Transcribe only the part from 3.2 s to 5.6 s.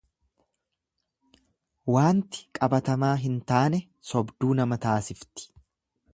hin taane sobduu nama taasifti.